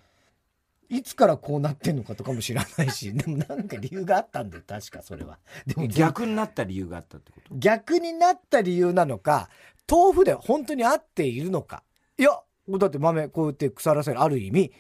[0.92, 5.40] いつからこうなってんのかとかも知らないし、 でもなんか理由があったんだよ、確かそれは。
[5.66, 7.56] でも逆になった理由があったってこと？
[7.56, 9.50] 逆になった理由なのか、
[9.90, 11.84] 豆腐で本当に合っているのか。
[12.18, 12.32] いや、
[12.78, 14.74] だって豆こうやって腐らせる、ある意味、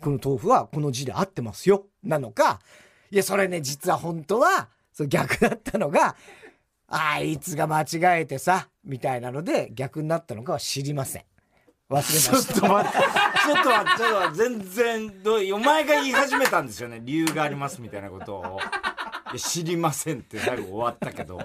[0.00, 2.62] この豆腐はこの字で合ってますよ、なのか。
[3.10, 6.16] いや、それね、実は本当は、そ逆だったのが、
[6.86, 11.24] あいつが間違えてさ、みたいなので逆になったのかは知りません。
[11.90, 12.02] 忘れま
[12.42, 12.56] ちょ。
[12.56, 12.98] っと待って。
[12.98, 13.98] ちょっと待って。
[13.98, 14.36] ちょっと待って。
[14.36, 18.60] 全然どうお前が言い始めたんですよね理由がありますみたいなことを
[19.36, 20.38] 知りませんって。
[20.38, 21.40] 最後終わったけど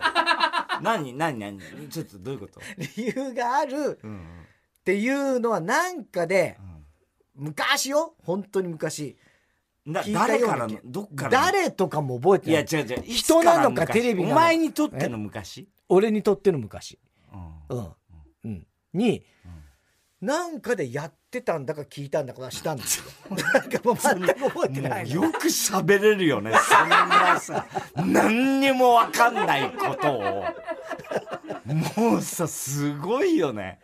[0.81, 1.59] 何何何
[1.89, 2.61] ちょっとどういうこと、
[2.95, 4.95] 理由があるって。
[4.95, 6.57] いうのはなんかで、
[7.35, 9.17] 昔よ、本当に昔。
[9.93, 11.45] 誰からのどっからの？
[11.45, 12.65] 誰とかも覚えていない。
[12.71, 14.01] や違う違う人なのかいつら昔？
[14.01, 16.99] テレビなのお前にとっての昔、俺にとっての昔。
[17.69, 17.93] うんうん。
[18.45, 18.67] うん。
[18.93, 19.23] に、
[20.21, 23.05] なんかでやってたんだか聞いたんだかしたんですよ。
[23.53, 25.25] なんかもう全く覚えてないの。
[25.25, 26.51] よく喋れるよね。
[26.53, 27.65] そんなさ
[27.95, 30.45] 何にも分かんないことを。
[31.97, 33.79] もうさすごいよね。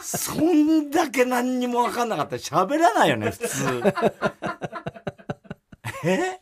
[0.00, 3.82] そんだけ何にも分かんなかったら喋らないよね普通。
[6.04, 6.40] え？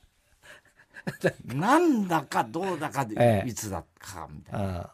[1.46, 3.48] なんだかどうだかで、ええ。
[3.48, 4.90] いつだかみたいな。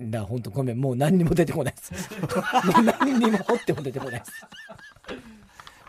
[0.00, 1.92] だ本当ごめん、もう何にも出てこないです。
[2.66, 4.32] もう何にも掘っても出てこないです。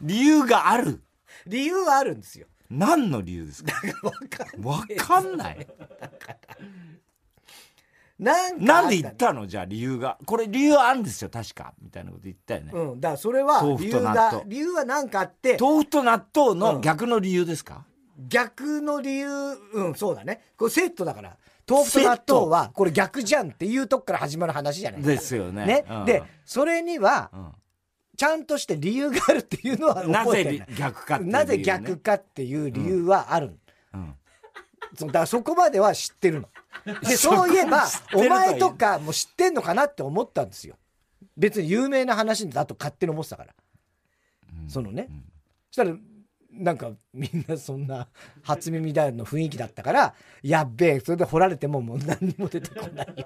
[0.01, 1.01] 理由がある
[1.47, 2.47] 理由はあるんですよ。
[2.69, 3.73] 何の理由ですか？
[4.03, 5.67] わかん分かんない
[8.19, 9.47] なんかなんで言あったの？
[9.47, 13.01] じゃあ理由がこれ理由あるんですよ確かみたいなこと言ったよね、うん。
[13.01, 13.99] だからそれは理由
[14.45, 17.85] 理由はなんかあって、豆腐と納豆の逆の理由ですか、
[18.27, 19.27] 逆の理由、
[19.73, 20.41] うん、そうだね。
[20.57, 21.37] これセットだから。
[21.71, 25.85] 豆腐と納豆は、これ逆じゃんっていうとこから始まる話じゃないですよねね。
[25.89, 27.51] うんで、それにはう、ん
[28.17, 30.23] ちゃんとして理由があるっていうのはな。
[30.29, 33.57] ぜ逆かっていう理由ねなぜ逆かっていう理由はある。
[33.93, 34.15] うん
[34.95, 36.49] そうだからそこまでは知ってるの。
[37.01, 40.75] で、そういえばお前とかも知ってんのかなって思ったんですよ。
[41.37, 43.53] 別に有名な話だと勝手に思ってたから。
[44.67, 45.07] そのね。
[45.71, 45.95] そしたら、
[46.51, 48.07] なんかみんなそんな
[48.43, 53.25] 初耳だよの雰囲気だったから、やっべえ、それで掘られてももう何にも出てこないよってい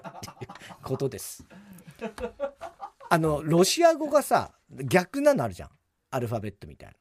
[0.82, 1.44] ことです。
[3.08, 5.70] あの、ロシア語がさ、逆なのあるじゃん。
[6.10, 6.94] アルファベットみたいな。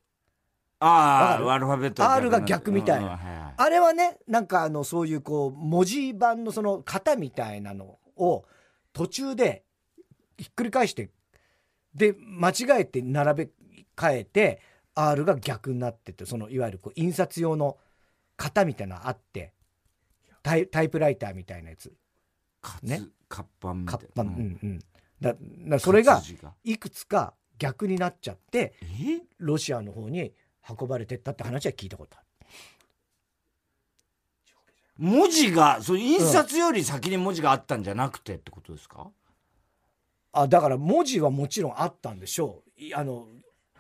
[0.80, 8.44] ああ、アルファベット R が逆みたいなうんはいはいあれはね、なんかあの、そういうこう、文字盤のその型みたいなのを
[8.92, 9.64] 途中で
[10.38, 11.10] ひっくり返して、
[11.94, 13.50] で、間違えて並べ
[13.96, 14.62] 替えて、
[14.96, 17.78] R が逆になってて、そのいわゆるこう印刷用の
[18.38, 19.54] 型みたいなのあって、
[20.42, 21.94] タイタイプライターみたいなやつ。
[22.82, 24.24] ね活版みたいな。
[24.24, 24.80] うんうん。
[25.22, 25.36] だ
[25.68, 26.22] だそれが
[26.64, 29.22] いくつか逆になっちゃって、え？
[29.38, 30.34] ロシアの方に
[30.68, 32.26] 運ばれてったって話は聞いたことある。
[34.98, 39.12] 文字が、そう、印刷より先に文字があったんじゃなくてってことですか、
[40.32, 43.28] あだから文字はもちろんあったんでしょういあの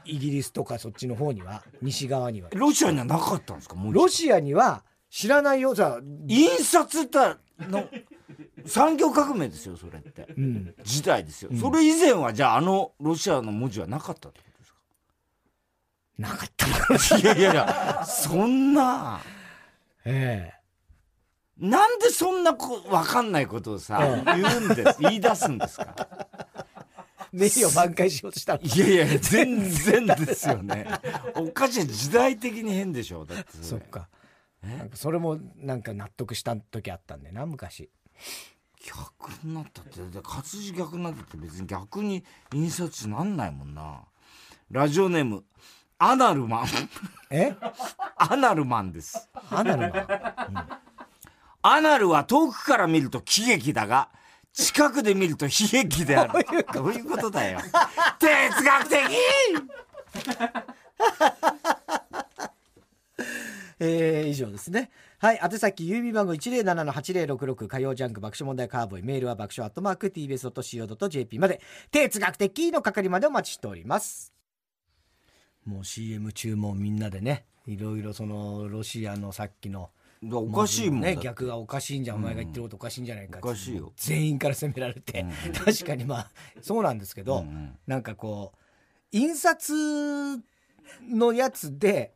[0.05, 2.49] イギリスとかそっちの方には西側には。
[2.53, 3.75] ロシアにはなかったんですか？
[3.75, 5.75] 文字ロシアには知らないよ。
[5.75, 7.17] さ、印刷って
[7.59, 7.87] の
[8.65, 10.27] 産業革命ですよそれって。
[10.37, 14.79] うん、時代ですよ、それ以前はじゃああのロシアの文字はなかったってことですか？
[16.17, 17.23] なかったい。
[17.23, 19.21] やいやいやそんな。
[20.05, 20.51] え
[21.57, 25.95] なんでそんなこ分かんないことをさ、え言うんです言い出すんですか？
[25.97, 26.74] え
[27.35, 30.87] 名誉挽回しようとしたのいやいや全然ですよね。
[31.35, 33.81] おかしい時代的に変でしょだってそれ。
[33.81, 34.07] そっか。
[34.63, 37.89] なんかそれもなんか納得した時あったんだよな昔。
[38.83, 44.01] 逆になったってで活字逆になったって別に逆に印刷なんないもんな。
[44.71, 45.43] ラジオネーム
[45.99, 46.65] アナルマン。
[47.29, 47.55] え？
[48.17, 49.29] アナルマンです。
[49.49, 50.81] アナルマ
[51.61, 54.09] アナルは遠くから見ると喜劇だが
[54.55, 57.59] 近くで見ると悲劇であるどういうことだよ
[58.19, 58.99] 哲学的
[63.79, 64.89] えー以上ですね。
[65.19, 65.39] はい。
[65.43, 69.03] 宛先、郵便番号107-8066火曜ジャンク爆笑問題カーボーイ。
[69.03, 71.61] メールは爆笑アットマーク tbs.co.jp まで。
[71.91, 74.31] 哲学的の係までお待ちしております。
[75.65, 79.91] もう CM 中もみんなでね、いろいろそのロシアのさっきの。
[80.31, 83.91] おかしいもんね、逆がおかしいんじゃん、お前が言ってることおかしいんじゃないかおかしいよ。
[83.95, 85.25] 全員から責められて、
[85.63, 87.77] 確かにまあそうなんですけど、うんうん。
[87.85, 88.57] なんかこう
[89.11, 89.73] 印刷
[91.09, 92.13] のやつで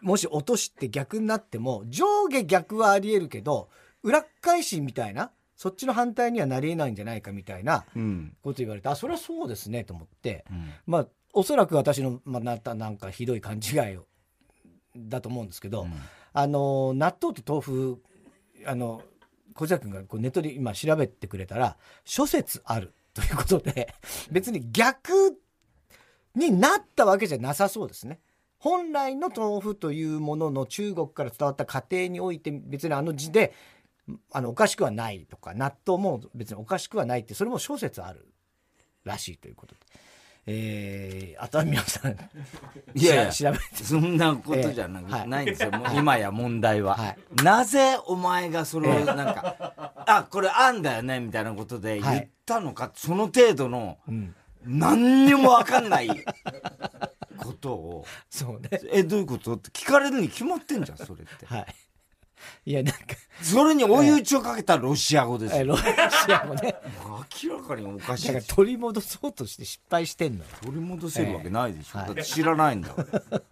[0.00, 3.68] もし落として逆になっても上下逆はありえるけど
[4.02, 8.36] 裏返しみたいなそっちの反対にはなりえないんじゃないかみたいなうん。
[8.42, 10.72] こと言われてあそれはそうですねと思って、うん。
[10.86, 14.06] まあおそらく私のまあなったなんかひどい勘違いを
[14.96, 15.92] だと思うんですけど、うん
[16.38, 18.02] あの納豆と豆腐
[18.64, 19.02] あの
[19.54, 23.92] 小坂君がこうネットで今調べてくれたら諸説あるということで
[24.30, 25.36] 別に逆
[26.36, 28.20] になったわけじゃなさそうですね。
[28.58, 33.52] 本来の豆腐というものの中国から伝わった過程において別にあの字で
[34.30, 38.28] あのおかしくはないとか納豆も別におかしくはないってそれも諸説ある
[39.02, 39.80] らしいということで。
[40.50, 42.12] えー、あとは皆さん。
[42.94, 43.84] いやいや調べて。
[43.84, 45.28] そんなことじゃな,、ええはい。
[45.28, 47.18] ないんですよ、 もう今や問題は、はい。
[47.44, 49.74] なぜお前がそれをなんか、
[50.06, 54.34] あこれあんだよねみたいなことで言ったのか、その程度のうん。
[54.64, 56.08] 何にも分かんない
[57.36, 58.04] ことを。
[58.30, 58.68] そうね。
[58.90, 59.54] えどういうこと？
[59.54, 61.44] って聞かれるに決まってんじゃんそれって。
[61.46, 61.66] はい
[62.66, 63.00] いやなんか。
[63.42, 65.84] それに追い打ちをかけたロシア語ですロシ
[66.32, 66.74] アもね
[67.42, 68.32] 明らかにおかしい。
[68.32, 70.44] だか取り戻そうとして失敗してんのよ。
[70.62, 73.42] 取り戻せるわけないでしょ、ええだって知らないんだから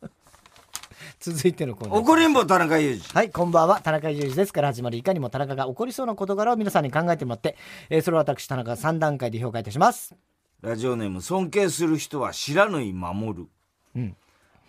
[1.21, 1.99] 続いてのコーナー。
[1.99, 3.15] 怒りんぼ田中裕二。
[3.15, 3.81] はい、こんばんは。
[3.81, 4.53] 田中裕二です。
[4.53, 7.57] から始まるいかにも田中が起こりそうな事柄を皆さんに考えてもらって、
[7.89, 10.15] えーそれを私、田中が3段階で評価いたします。
[10.61, 13.49] ラジオネーム尊敬する人は知らぬい守る。
[13.97, 14.17] うん。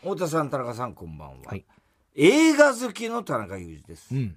[0.01, 1.65] 太田さん田中さんこんばんは、はい
[2.19, 4.35] 映画好きの田中裕二です、うん。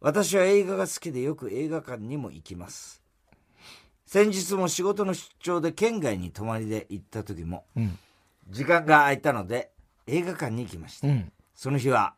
[0.00, 3.02] 私は映画が好きでよく映画館にも行きます
[4.04, 7.98] 先日も仕事の出張で県外に泊まりで行った時もうん。
[8.50, 9.70] 時間が空いたので
[10.06, 11.32] 映画館に行きました、うん。
[11.54, 12.14] その日は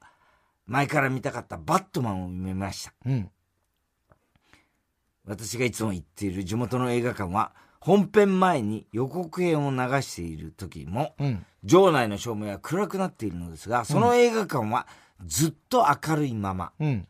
[0.66, 3.30] 前から見たかったバットマンを見ましたうん。
[5.24, 11.46] 私がいつも行っている地元の映画館は本編前に予告編を流している時もうん。
[11.64, 14.86] 場内の照明は暗くなっているのですがその映画館は
[15.24, 17.08] ずっと明るいまま、うん。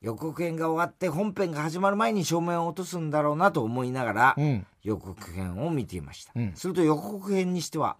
[0.00, 4.66] 予告編が終わって本編が始まる前に照明を落とすんだろうなと思いながらうん。
[4.82, 7.96] 予告編を見ていました、うんすると予告編にしては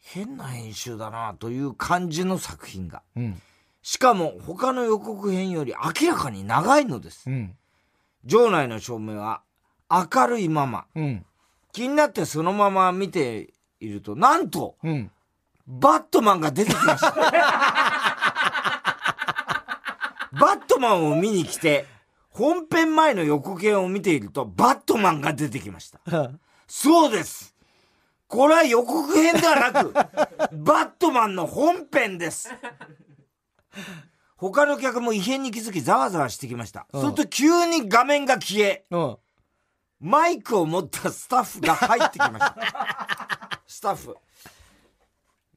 [0.00, 3.40] 変な編集だなという感じの作品がうん。
[3.82, 7.56] しかも他の予告編より明らかに長いのですうん。
[8.24, 9.42] 場内の照明は
[9.90, 11.24] 明るいままうん。
[11.72, 15.10] 気になってそのまま見ているとなんとうん。
[15.66, 17.12] バットマンが出てきました
[20.32, 21.86] バットマンを見に来て
[22.30, 26.00] 本編前の予告編を見ているとバットマンが出てきました
[26.66, 27.54] そうです
[28.28, 29.92] これは予告編ではなく、
[30.52, 32.50] バットマンの本編です。
[34.36, 36.86] 他の客も異変に気づきざわざわしてきました。
[36.92, 39.16] うんすると急に画面が消え、うん。
[40.00, 43.60] マイクを持ったスタッフが入ってきました。
[43.66, 44.16] スタッフ。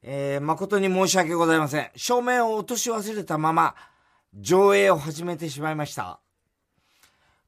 [0.04, 1.92] えー、誠に申し訳ございません。
[1.96, 3.76] 照明を落とし忘れたまま、
[4.34, 6.20] 上映を始めてしまいました。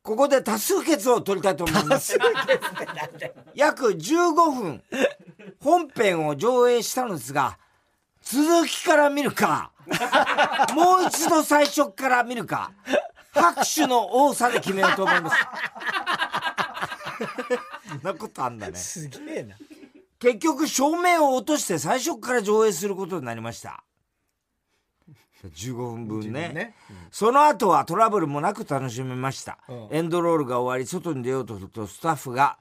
[0.04, 2.18] ここで多数決を取りたいと思います。
[3.56, 4.84] 約15分、
[5.62, 7.58] 本編を上映したのですが、
[8.22, 9.72] 続きから見るか、
[10.76, 12.72] もう一度最初から見るか、
[13.34, 15.38] 拍手の多さで決めようと思います。
[18.02, 18.78] なことあんだね。
[18.78, 19.56] すげえな。
[20.20, 23.84] 結局照明を落として最初から上映することになりました。
[25.44, 26.50] 15分分ね。
[26.54, 26.76] ね。
[27.12, 29.88] その後はトラブルもなく楽しめました、うん。
[29.92, 32.58] エンドロールが終わり外に出ようとするとスタッフが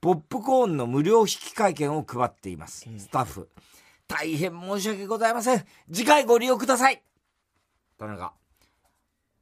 [0.00, 3.48] ポップコーンの無料引換券を配っています、スタッフ。
[4.08, 5.64] 大変申し訳ございません。
[5.92, 7.02] 次回ご利用ください。
[7.98, 8.32] 田中。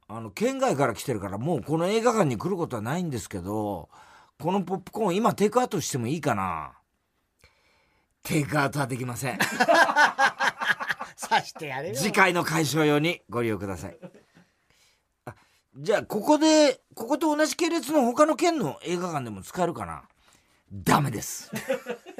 [0.07, 3.89] あの県外から来てるからもうこの映画館に来ることはないんですけど
[4.39, 6.73] このポップコーン今テイクアウトしてもいいかな？
[8.23, 9.39] テイクアウトはできません。
[11.15, 11.95] さしてやれよ。
[11.95, 13.97] 次回の解消用にご利用ください。
[15.25, 15.35] あ
[15.77, 20.03] じゃあここでここと同じ系列の他の県の映画館でも使えるかな？
[20.71, 21.51] ダメです。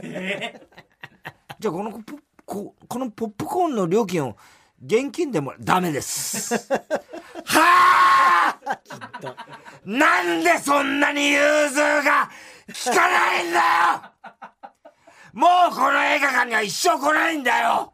[1.59, 4.37] じゃあこのポここのポップコーンの料金を
[4.85, 6.55] 現金でもダメです。
[7.45, 8.79] はあ。
[9.85, 12.29] なんでそんなに融通が
[12.85, 14.33] 効かないんだよ。
[15.33, 17.93] もうこの映画館には一生来ないんだよ。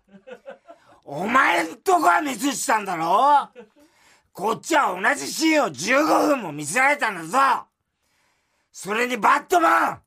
[1.06, 3.49] お前んとこはミスしたんだろ。
[4.34, 7.65] こっちは同じシーンを15分も見せられたんだぞ。
[8.71, 10.02] それにバットマン。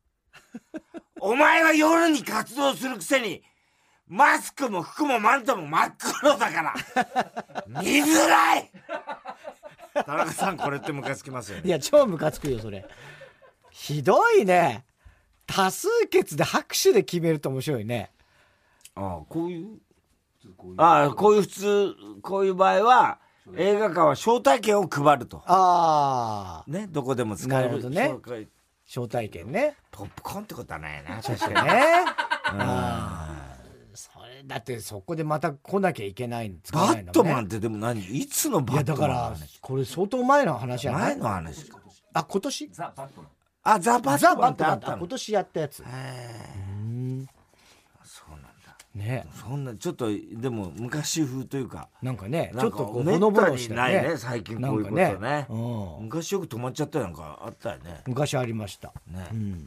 [1.21, 3.42] お前は夜に活動するくせに
[4.14, 6.75] マスクも服もマントも真っ黒だから
[7.83, 8.70] 見づらい
[9.94, 12.87] 田中さんこれってムカつきますよねいや、超ムカつくよ、それ。
[13.70, 14.85] ひどいね。
[15.46, 18.11] 多数決で拍手で決めると面白いね。
[18.94, 19.79] ああこういう？
[20.77, 23.18] ああこういう普通こういう場合は
[23.57, 28.14] 映画館は招待券を配るとああ、ねどこでも使えるなるほどね
[28.87, 29.77] 招待券ね。
[29.90, 32.05] ポップコーンってことはないな確かにね。
[32.44, 33.41] ああ。
[34.44, 40.98] だってそこでまた来なきゃいけない使バットマンってでも何いつのバいや、ットマンのだから話、これ相当前の話じゃな。
[40.98, 41.78] い前の話か。
[42.14, 43.31] あ、今年ザ・バットマン。
[43.64, 44.98] あザ・バッザ・トマンってあったの。
[44.98, 45.83] 今年やったやつ。
[45.83, 47.26] へえ
[48.05, 48.50] そうなんだ。
[48.94, 49.26] ね。
[49.40, 51.88] そんなちょっとでも昔風というか。
[52.02, 55.05] なんかね、ちょっとこう、めほのぼったにろしたないね最近こういうことね。
[55.05, 55.55] なんかう
[56.00, 56.05] ん。
[56.05, 58.02] 昔よく止まっちゃったなんかあったよね。
[58.07, 58.92] 昔ありました。
[59.07, 59.26] ね。
[59.33, 59.64] うん。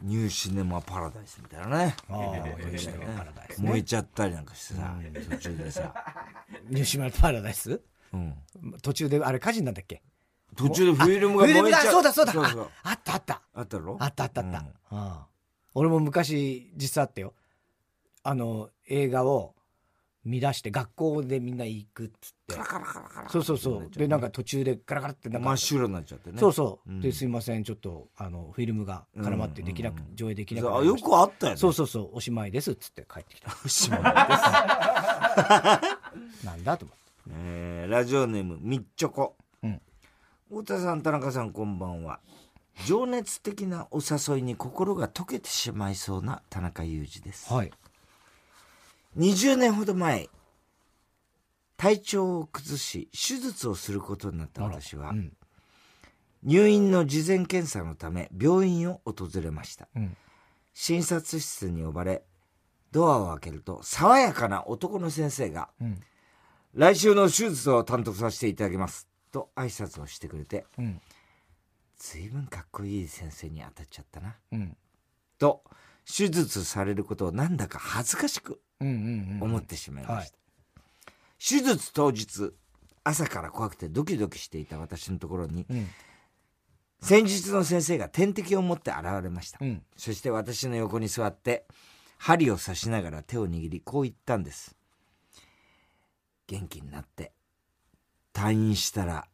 [0.00, 1.96] ニューシネマパラダイスみたいなね。
[3.58, 4.94] 燃えちゃったりなんかしてさ
[5.30, 5.92] 途中でさ、
[6.70, 7.80] ニューシネマパラダイス？
[8.12, 8.34] うん、
[8.80, 10.02] 途中で、あれ火事になったっけ？
[10.56, 11.92] 途中でフィルムが燃えちゃう。
[11.92, 12.32] そうだそうだ。
[12.32, 12.70] そうそう。
[12.82, 13.42] ああったあった。
[13.54, 13.96] あったろ？
[14.00, 14.52] あったあったあっ
[14.90, 15.28] た、
[15.74, 17.34] 俺も昔実はあったよ。
[18.22, 19.54] あの映画を
[20.28, 22.54] 見出して学校でみんな行くっつって。
[22.54, 23.28] カラカラカラカラ。
[23.30, 23.90] そうそうそう。
[23.90, 25.48] でなんか途中でガラガラってなんか。
[25.48, 26.38] 真っ白になっちゃってね。
[26.38, 27.00] そうそう、うん。
[27.00, 27.64] ですいません。
[27.64, 30.00] ちょっとあのフィルムが絡まってできなく、うん。
[30.00, 31.08] うんうん上映できなくなあよりました。
[31.08, 31.58] くあったよね。
[31.58, 32.10] そうそうそう。
[32.12, 33.56] おしまいですっつって帰ってきた。
[33.64, 34.02] おしまい
[36.44, 37.02] なんだと思って。
[37.30, 39.80] えーラジオネームみっちょこ、うん。
[40.50, 42.20] 太田さん田中さんこんばんは。
[42.86, 47.52] 情熱的なお誘いに心が溶けてしまいそうな田中裕二です。
[47.52, 47.70] はい
[49.16, 50.28] 20年ほど前
[51.76, 55.32] 体調を崩し手術をすることになった私は、うん。
[56.42, 59.88] 入院の事前検査のため病院を訪れました。
[59.94, 60.16] うん。
[60.74, 62.24] 診察室に呼ばれ
[62.92, 66.00] ドアを開けると爽やかな男の先生がうん
[66.74, 71.00] 「来週の手術を担当させていただきます」と挨拶をしてくれてうん。
[71.96, 74.36] 随分かっこいい先生に当たっちゃったな。
[74.52, 74.76] うん。
[75.38, 75.64] と
[76.04, 80.30] 手術されることをなんだか恥ずかしく思ってしまいました、はい
[81.40, 82.52] 手術当日
[83.04, 85.86] 朝から怖くてドキドキしていた私のところにうん。
[87.00, 89.82] 先日の先生が点滴を持って現れました、うん。
[89.96, 91.64] そして私の横に座って
[92.18, 94.76] 針を刺しながら手を握りこう言ったんです。
[96.48, 97.32] 元気になって
[98.34, 99.28] 退院したら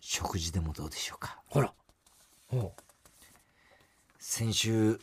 [0.00, 1.40] 食事でもどうでしょうか。
[1.46, 1.72] ほら。
[2.48, 2.74] ほ
[4.18, 5.00] 先週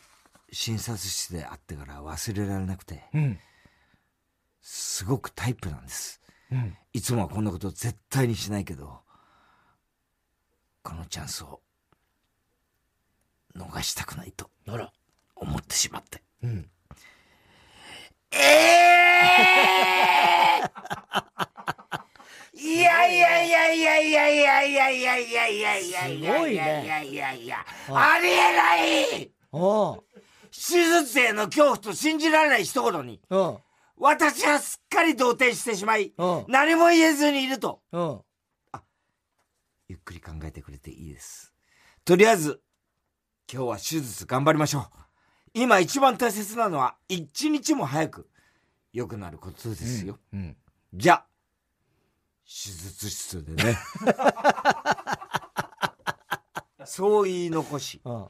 [0.52, 3.38] 診察室で会ってから忘れられなくてううん。
[4.60, 6.20] すごくタイプなんです。
[6.50, 6.76] うん。
[6.92, 9.00] いつもはこんなこと絶対にしないけど
[10.82, 11.60] このチャンスを
[13.56, 14.88] 逃したくないと思
[15.36, 16.22] 思ってしまって。
[16.42, 16.70] うん。
[18.32, 18.96] ええ
[22.58, 28.76] いやいやいやいやいやいやいやいやいやいやいやいやいやいやいやいやありえな
[29.22, 30.05] いおう
[30.46, 33.58] 手術への恐怖と信じられない一言にうん。
[33.98, 38.20] 私はすっかり動転してしまいうん何も言えずにいるとうん。
[39.88, 41.52] ゆっくり考えてくれていいです
[42.04, 42.60] とりあえず
[43.52, 44.82] 今日は手術頑張りましょう
[45.54, 48.28] 今一番大切なのは一日も早く
[48.92, 50.56] 良くなることですよ、うん。
[50.92, 51.26] じゃあ
[52.44, 53.76] 手術室でね
[56.84, 58.28] そう言い残しうん。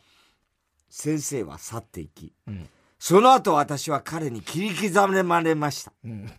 [0.99, 2.67] 先生は去っていきうん。
[2.99, 5.93] その後私は彼に切り刻まれました。
[6.03, 6.33] うん。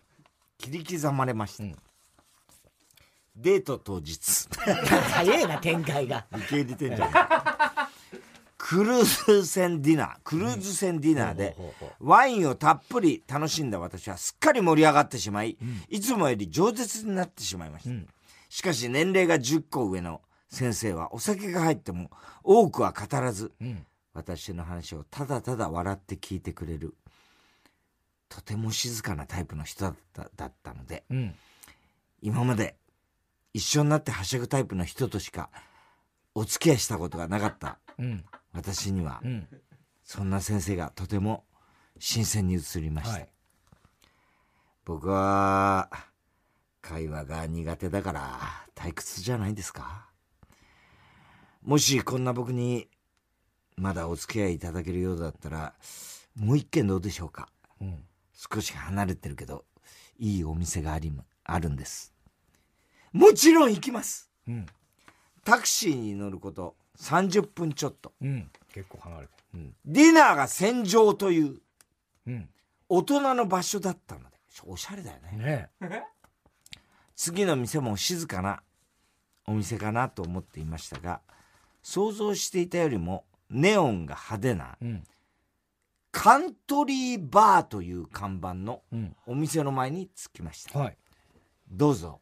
[0.58, 1.76] 切り刻まれました、うん。
[3.36, 4.48] デート当日。
[5.12, 6.26] 早いな、展開が。
[6.32, 7.10] 受け入れてんじゃん。
[8.58, 11.56] クルーズ船ディナークルーズ船ディナーで
[12.00, 15.56] ワインをたっぷり楽しんだ私はすっかり盛り上がってしまい、
[15.88, 18.08] いつもより饒舌になってしまいました、ん。
[18.48, 22.10] しかし年齢が10個上の先生はお酒が入っても
[22.42, 23.86] 多くは語らずうん。
[24.14, 26.94] 私の話をただただ笑って聞いてくれる
[28.28, 31.34] とても静かなタイプの人だっただったのでうん。
[32.20, 32.76] 今まで
[33.54, 35.50] 一緒になってはしゃぐタイプの人としか
[36.34, 38.24] お付き合いしたことがなかったうん。
[38.52, 39.46] 私にはうん。
[40.02, 41.44] そんな先生がとても
[41.98, 43.28] 新鮮に映りました、はい。
[44.84, 45.90] 僕は
[46.80, 48.40] 会話が苦手だから
[48.74, 50.08] 退屈じゃないですか
[51.62, 52.88] もしこんな僕に
[53.78, 55.74] まだお付き合いいただけるようだったら
[56.36, 57.48] もう一軒どうでしょうか
[57.80, 58.04] うん。
[58.34, 59.64] 少し離れてるけど
[60.18, 61.12] いいお店があり
[61.44, 62.12] あるんです
[63.12, 64.66] もちろん行きますうん。
[65.44, 68.50] タクシーに乗ること30分ちょっと、うん。
[68.72, 69.32] 結構離れて
[69.86, 71.62] ディナーが戦場というる。
[72.26, 72.48] うん。
[72.88, 76.06] 大人の場所だったのでおしゃれだよねね
[77.14, 78.62] 次の店も静かな
[79.46, 81.20] お店かなと思っていましたが
[81.82, 85.04] 想像していたよりもネオンが派手なうん。
[86.10, 89.16] カントリーバーという看板のうん。
[89.26, 90.96] お店の前に着きましたはい。
[91.70, 92.20] どうぞ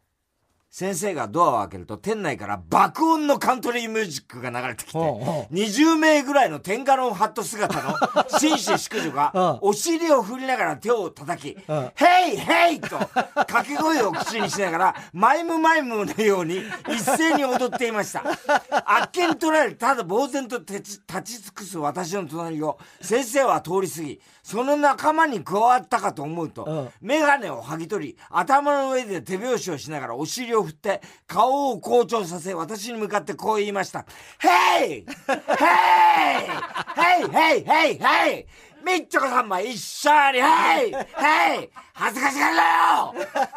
[0.78, 7.94] 先生がドアを開けると店内から爆音のカントリーミュージックが流れてきてほうほ20名ぐらいのテンガロンハット姿の
[8.38, 9.58] 紳士淑女がうん。
[9.70, 18.22] お尻を振りながら手を叩きうん「ヘイヘイ!」と掛け声を口にしながらマイムマイムのように一斉に踊っていました。
[18.84, 26.88] あっけに取られただ呆然と立ち尽くす私の隣を先生は通り過ぎその仲間に加わったかと思うと、うん。
[27.00, 34.04] 眼鏡を剥ぎ取り頭の上で手拍子をしながらお尻を振って顔を好調させ私に向かってこう言いました
[34.38, 34.50] 「ヘイ
[34.80, 35.06] ヘイ
[36.94, 38.46] ヘイヘイヘイヘイ
[38.84, 43.14] みっちょこさんも一緒にヘイヘイ恥ずかしがるなよ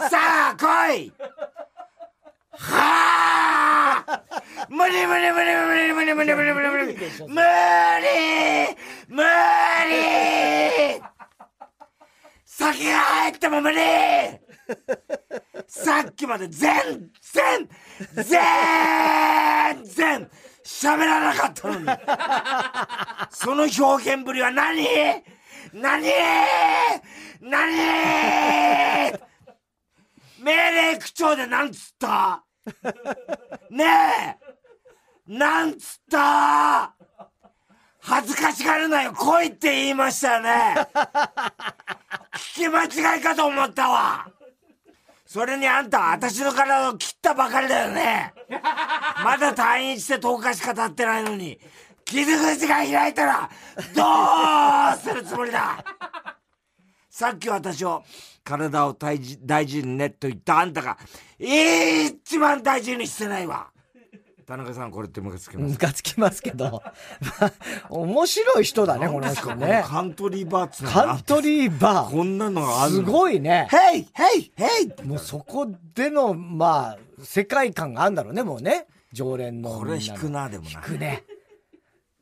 [0.10, 1.14] さあ来い
[2.52, 4.24] はあ
[4.70, 6.98] 無理無理無理無理無理無理無理無理無理無理
[9.08, 11.02] 無理
[12.46, 13.78] 酒が入っても無理
[15.68, 17.70] さっきまで全然
[18.16, 20.30] 全然
[20.64, 21.86] 喋らなかったのに。
[23.32, 24.86] その表現ぶりは何？
[25.74, 26.12] 何？
[27.42, 29.20] 何？
[30.40, 32.44] 命令口調でなんつった？
[33.70, 34.38] ねえ。
[35.28, 36.96] なんつった？
[38.02, 39.14] 恥ずかしがるなよ。
[39.14, 40.76] 来いって言いましたよね。
[42.34, 44.32] 聞き間違いかと思ったわ。
[45.32, 48.34] それにあんた私の体を切ったばかりだよね。
[49.24, 51.60] まだ退院して10日しか経ってないのに
[52.04, 53.48] 傷口が開いたら
[53.96, 54.04] ど
[54.96, 55.86] うするつもりだ？
[57.12, 58.04] さっき私を
[58.44, 60.98] 体を大事大事にねと言ったあんたが
[61.38, 63.70] 一番大事にしてないわ。
[64.50, 66.82] 田中さんこれってムカつきますムカつきますけど。
[67.40, 67.54] まあ
[67.92, 69.84] 面白い人だね、この人ね。
[69.86, 72.92] カントリーバーっつカントリーバこんなのがあー。
[72.92, 73.06] るの？
[73.06, 73.68] すごいね。
[73.70, 74.68] ヘイヘイヘ
[75.04, 78.88] イもうそこでの、まあ、世界観があるんだろうね、もうね。
[79.14, 79.78] 常連の。
[79.78, 80.32] これ引く。
[80.32, 81.24] なでもな引くね。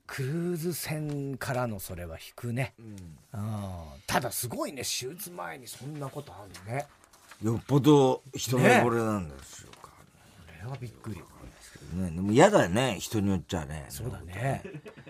[0.06, 2.74] クルーズ船からのそれは引くね。
[2.78, 3.18] うん
[4.06, 6.88] ただすごいね、手術前にそんなことあるね。
[7.42, 9.92] よっぽど人のこれなんですよか、こ
[10.66, 11.22] れはびっくり。
[11.94, 12.98] ね、でも嫌だよね。
[13.00, 13.86] 人によっちゃね。
[13.90, 14.62] そうだね。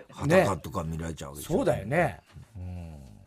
[0.09, 2.19] 裸とか見られちゃうわけでしょそうだよね。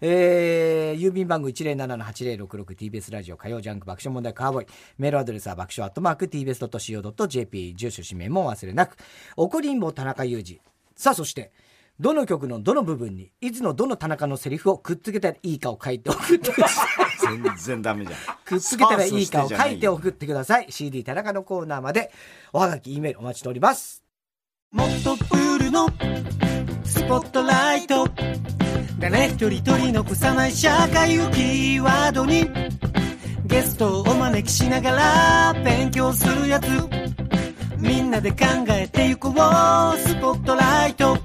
[0.03, 4.67] えー、郵便番号 107-8066TBS ラジオ火曜ジャンク爆笑問題カーボーイ。
[4.99, 8.97] メールアドレスは爆笑アットマーク TBS.CO.JP 住所氏名も忘れなく。
[9.37, 10.61] 怒りんぼ田中裕二。
[10.97, 11.53] さあそして
[12.01, 17.10] どの曲のどの部分に、いつのどの田中のセリフをくっつけたらいいかを書いて送ってください。
[17.21, 18.19] 全然ダメじゃん。
[18.45, 20.67] くっつけたらいいかを書いて送ってください。
[20.71, 22.13] CD 田中のコーナーまで、
[22.53, 24.03] おはがき、E メールお待ちしております。
[24.73, 25.89] もっとプールの
[26.85, 28.09] スポットライト
[29.01, 32.49] 誰一人取り残さない社会をキーワードに
[33.47, 36.67] ゲストをお招きしながら勉強するやつ
[37.79, 39.33] みんなで考えてゆこう
[39.99, 41.19] スポットライト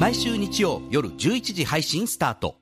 [0.00, 2.56] 毎週日曜夜11時配信スタート